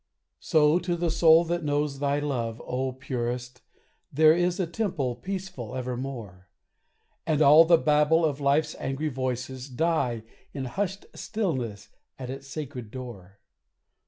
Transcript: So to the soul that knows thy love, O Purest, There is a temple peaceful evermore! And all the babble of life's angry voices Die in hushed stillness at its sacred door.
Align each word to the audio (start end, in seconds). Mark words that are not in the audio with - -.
So 0.39 0.79
to 0.79 0.95
the 0.95 1.11
soul 1.11 1.43
that 1.45 1.63
knows 1.63 1.99
thy 1.99 2.17
love, 2.17 2.59
O 2.65 2.91
Purest, 2.91 3.61
There 4.11 4.33
is 4.35 4.59
a 4.59 4.65
temple 4.65 5.15
peaceful 5.15 5.75
evermore! 5.75 6.47
And 7.27 7.39
all 7.39 7.65
the 7.65 7.77
babble 7.77 8.25
of 8.25 8.41
life's 8.41 8.75
angry 8.79 9.09
voices 9.09 9.69
Die 9.69 10.23
in 10.55 10.65
hushed 10.65 11.05
stillness 11.13 11.89
at 12.17 12.31
its 12.31 12.47
sacred 12.47 12.89
door. 12.89 13.37